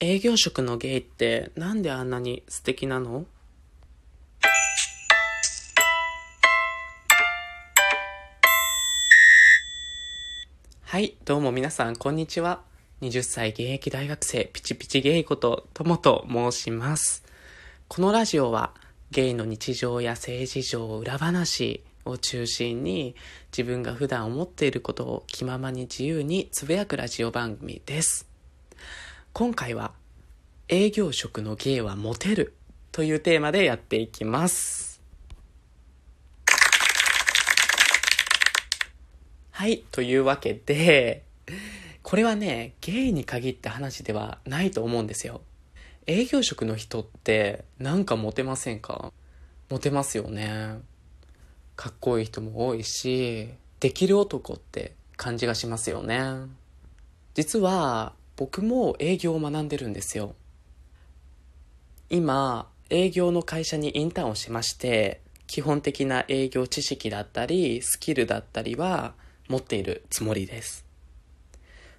[0.00, 3.26] 営業職のゲイってなんであんなに素敵なの？
[10.82, 12.62] はい、どうも皆さん、こんにちは。
[13.02, 17.24] 20歳現役大学生、ピチピチゲイこと、ともと申します。
[17.86, 18.74] このラジオは、
[19.12, 23.14] ゲイの日常や政治上、裏話を中心に、
[23.56, 28.33] 自分が普段思っていることを気ままに自由につぶやくラジオ番組です。
[29.36, 29.90] 今回は、
[30.68, 32.54] 営業職のゲイはモテる
[32.92, 35.02] というテーマでやっていきます。
[39.50, 41.24] はい、というわけで、
[42.04, 45.40] これはね、ゲイに限った話ではないと思うんですよ。
[46.06, 49.12] 営業職の人ってなんかモテませんか？
[49.68, 50.78] モテますよね。
[51.74, 53.48] かっこいい人も多いし、
[53.80, 56.22] できる男って感じがしますよね。
[57.34, 60.34] 実は僕も営業を学んでるんですよ。
[62.10, 69.14] 今、営業の会社にインターンをしまして、基本的な営業知識だったり、スキルだったりは
[69.48, 70.84] 持っているつもりです。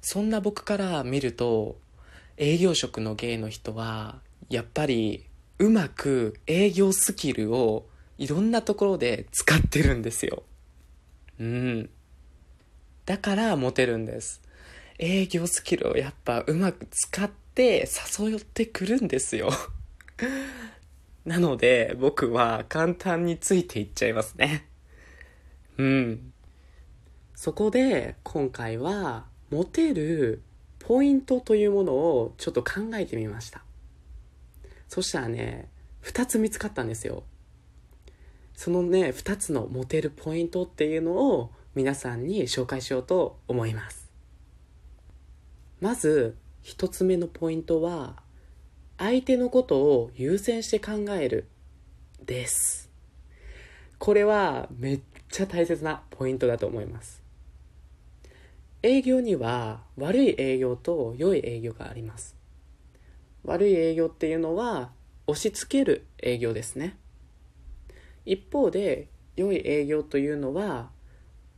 [0.00, 1.78] そんな僕から見ると、
[2.36, 5.24] 営業職の芸の人は、やっぱり
[5.58, 7.86] うまく営業スキルを
[8.18, 10.42] いろんなところで使ってるんですよ。
[11.38, 11.90] うん。
[13.06, 14.43] だからモテるんです。
[14.98, 19.50] 営業スキルをやっぱうまく使って誘ってくるんですよ。
[21.24, 24.68] なので僕は簡単についていっちゃいますね。
[25.78, 26.32] うん。
[27.34, 30.42] そこで今回はモテる
[30.78, 33.64] ポイントというものをちょっと考えてみました。
[34.88, 35.68] そしたらね、
[36.00, 37.24] 二つ見つかったんですよ。
[38.54, 44.03] そのね、二つのモテるポイントっていうのを皆さんに紹介しようと思います。
[45.84, 48.22] まず、一つ目のポイントは、
[48.96, 51.46] 相手のことを優先して考える
[52.24, 52.90] です。
[53.98, 57.22] これはめっちゃ大切なポイントだと思います。
[58.82, 62.34] 営業には悪い営業と良い営業があります。
[63.44, 64.90] 悪い営業っていうのは
[65.26, 66.96] 押し付ける営業ですね。
[68.24, 70.88] 一方で良い営業というのは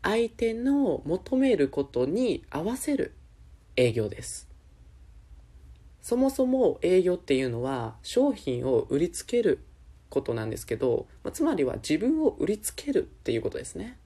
[0.00, 3.12] 相手の求めることに合わせる
[3.76, 4.48] 営業です。
[6.00, 9.64] そもそも営業っていうのは商品を売りつける
[10.10, 13.98] ことなんですけど、まあ、つまりは自分を売りつけるっていうことですね。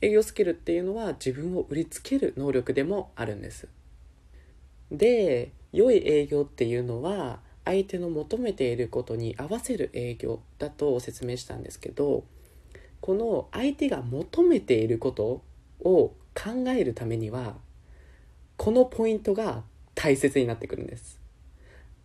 [0.00, 3.68] 営業スキルっていうのは自分を売りつける能力でもあるんです。
[4.90, 12.24] で、良い営業っていうのは相手の求めていることに合わせる営業だと説明したんですけど、
[13.00, 15.42] この相手が求めていること
[15.80, 17.56] を考えるためには、
[18.62, 19.64] このポイントが
[19.96, 21.18] 大切になってくるんです。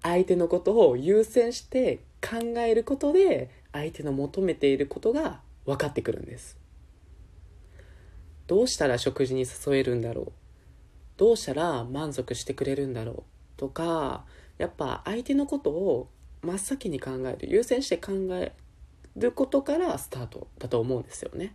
[0.01, 6.57] 相手のことを優先して考えることで相手の求めていることが分かってくるんです。
[8.47, 10.31] どうしたら食事に誘えるんだろう
[11.18, 13.24] どうしたら満足してくれるんだろう
[13.57, 14.25] とか
[14.57, 16.09] やっぱ相手のことを
[16.41, 18.53] 真っ先に考える優先して考え
[19.16, 21.53] ることからスタートだと思うんですよね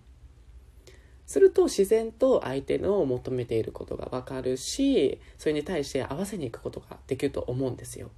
[1.27, 8.11] すると自然と相手の求めていることが分かるしそれに対して合わせにいくことができると思うんですよ。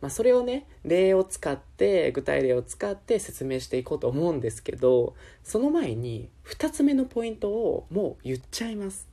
[0.00, 9.08] まあ、それをね例を使って具体例を使って説明していこうと思うんですけどその前に2つ目のポイントをもう言っちゃいます。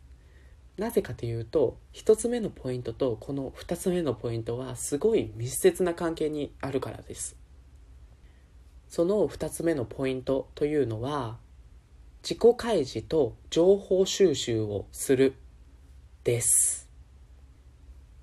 [0.78, 7.38] なぜかというと1つ目のポイントとこの2つ目のポイントはすごい密接な関係にあるからです。
[8.90, 11.38] その2つ目のポイントというのは
[12.24, 15.34] 自己開示と情報収集をする
[16.24, 16.88] です。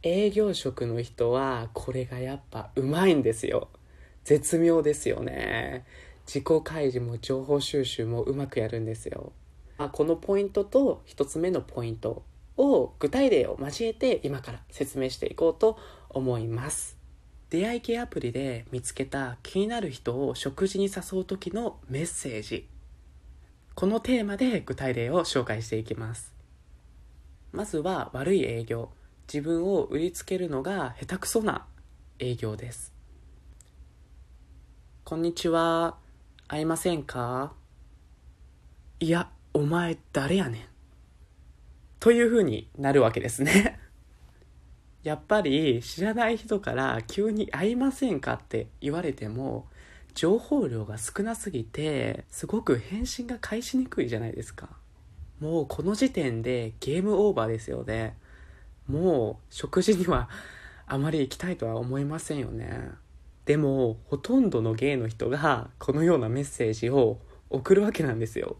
[0.05, 3.69] 営業職の人はこれがやっぱうまいんですよ。
[4.23, 5.85] 絶妙ですよね。
[6.27, 9.33] 自己開示も情報収集もうまくやるんですよ。
[9.79, 12.23] あこのポイントと一つ目のポイント
[12.57, 15.77] を具体例を交えて今から説明していこうと
[16.09, 16.97] 思います。
[17.51, 22.69] 出会い系アプリで見つけた気になる人を食事に誘う時のメッセージ。
[23.79, 26.35] このテーマで具体例を紹介していきます
[27.53, 28.91] まずは悪い営業
[29.33, 31.65] 自分を売りつけるのが下手くそな
[32.19, 32.93] 営業です。
[35.05, 35.95] こんにちは。
[36.49, 37.53] 会いませんか？
[38.99, 40.63] いや、お前誰やねん。
[42.01, 43.79] という風になるわけですね。
[45.05, 49.69] やっぱり知らない人から急に会いませんかって言われても
[50.19, 54.69] 情報量が少なすぎてすごく返信が返しにくいじゃないですか。
[55.39, 58.17] もうこの時点でゲームオーバーですよね。
[58.89, 60.29] もう食事には
[60.87, 62.91] あまり行きたいとは思いませんよね
[63.45, 67.19] でもほとんどのゲイの人がこのようなメッセージを
[67.51, 68.57] 送るわけなんですよ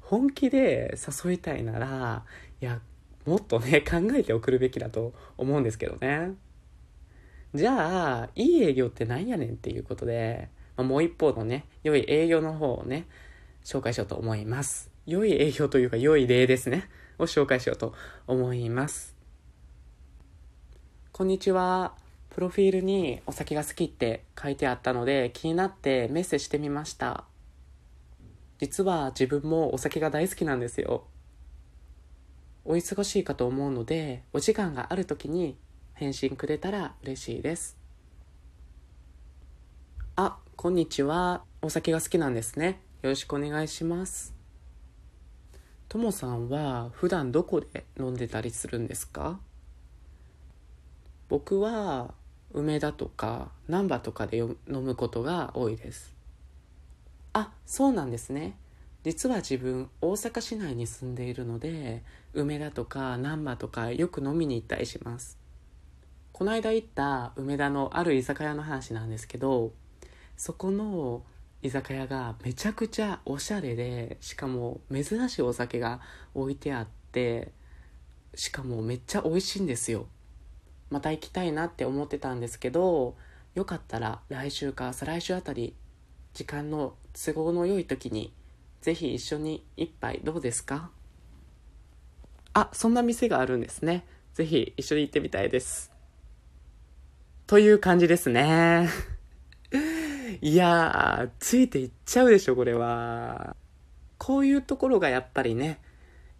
[0.00, 2.24] 本気で誘いたいなら
[2.60, 2.80] いや
[3.26, 6.32] もっとね考えて送るべきだと思うんですけどね
[7.54, 13.06] じゃあいい営業って何やねんっていうことで、まあ、もう一方のね良い営業の方をね
[13.62, 14.90] 紹介しようと思います。
[15.04, 16.88] 良い営業というか良い例ですね。
[17.18, 17.94] を紹介しようと
[18.26, 19.14] 思います。
[21.12, 21.94] こんにちは。
[22.30, 27.24] プロフィールにお酒が好きって書いてあったので気になってメッセージしてみました。
[28.58, 31.04] 実は自分もお酒が大好きなんですよ。
[32.64, 35.58] お忙しいかと思うのでお時間がある時に
[35.94, 37.76] 返信くれたら嬉しいです。
[40.16, 41.42] あこんにちは。
[41.60, 42.80] お酒が好きなんですね。
[43.02, 44.34] よろしくお願いします。
[45.88, 49.38] ともさんは普段どこで飲んでたりするんですか？
[51.28, 52.14] 僕は
[52.52, 56.14] 梅田とか難波とかで飲むことが多いです。
[57.34, 58.56] あそうなんですね。
[59.04, 62.02] 実は自分大阪市内に住んでいるので
[62.34, 65.41] 梅田とか難波とかよく飲みに行ったりします。
[66.32, 69.72] この間行った梅田のある居酒屋の話なんですけど
[70.36, 71.22] そこの
[71.62, 76.00] 居酒屋がめちゃくちゃおしゃれでしかも珍しいお酒が
[76.34, 77.52] 置いてあって
[78.34, 80.06] しかもめっちゃ美味しいんですよ。
[80.90, 83.14] また行きたいなって思ってたんですけど
[83.54, 85.74] よかったら来週か再来週あたり
[86.34, 88.32] 時間の都合の良い時に
[88.80, 90.90] ぜひ一緒に一杯どうですか？
[92.54, 94.04] あそんな店があるんですね。
[94.34, 95.91] ぜひ一緒に行ってみたいです。
[97.52, 98.88] という感じですね
[100.40, 103.54] いやーついていっちゃうでしょこれは
[104.16, 105.78] こういうところがやっぱりね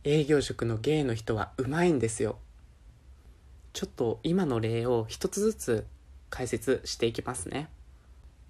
[0.05, 2.39] 営業職の芸の人はうまいんですよ
[3.75, 5.87] ちょっと今の例を一つずつ
[6.31, 7.69] 解説していきますね。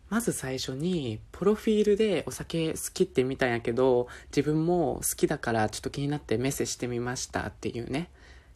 [0.08, 8.08] まず最初に、プロフィールでお酒好きって見たんやけど、自分も好きだからちょっと気になってメッセしてみましたっていうね、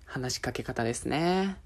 [0.04, 1.56] 話しかけ方ですね。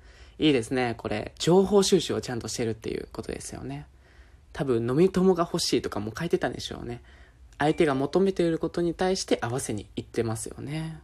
[0.41, 1.33] いいですね、これ。
[1.39, 3.87] 情報収集をちゃんとしてるっていうことですよね。
[4.55, 7.03] 多分、飲み友が欲しいとかも書いてたんでしょうね。
[7.59, 10.99] 相手が求めていることに対して合わせにいってますよね。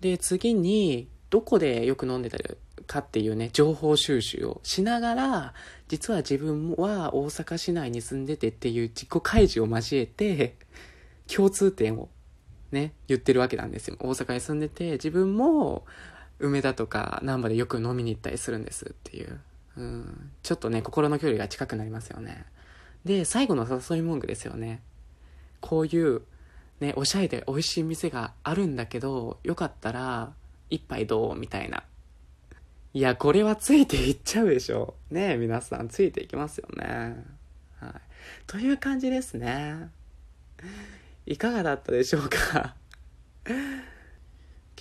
[0.00, 2.38] で、次に、どこでよく飲んでた
[2.86, 5.54] かっていうね、情報収集をしながら、
[5.88, 10.54] 実は自分は大阪市内に住んでてっていう自己開示を交えて、
[11.26, 12.08] 共通点を
[12.70, 13.96] ね、言ってるわけなんですよ。
[13.98, 15.84] 大阪に住んでて、自分も
[16.42, 19.40] 梅田とか難波でよく飲みに行ったりするんですっていう。
[19.76, 22.44] うん、ちょっとね、心の距離が近くなりますよね。
[23.04, 24.82] で、最後の誘い文句ですよね。
[25.60, 26.22] こういう、
[26.80, 30.32] ね、おしゃれで美味しい店があるんだけど、よかったら、
[30.68, 31.84] 一杯どうみたいな。
[32.92, 34.94] いや、これはついていっちゃうでしょ。
[35.10, 37.16] ね皆さんついていきますよね。
[37.80, 37.92] はい。
[38.46, 39.88] という感じですね。
[41.24, 42.74] いかがだったでしょうか？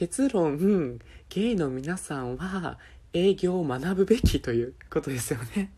[0.02, 0.98] 結論、
[1.30, 2.80] ゲイの皆さんは
[3.14, 5.72] 営業を学ぶべきということですよね。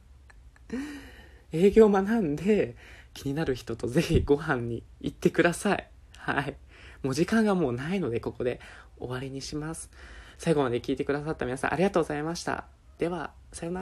[1.51, 2.77] 営業を学んで
[3.13, 5.89] 気になる人とぜひご飯に行ってください。
[6.15, 6.55] はい。
[7.03, 8.61] もう時間がもうないのでここで
[8.97, 9.91] 終わりにします。
[10.37, 12.63] 最後まで聞いてくださった皆さんありがとうございました。
[12.99, 13.81] では、さような